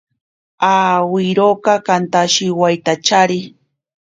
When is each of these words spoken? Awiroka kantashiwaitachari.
Awiroka 0.75 1.73
kantashiwaitachari. 1.85 3.39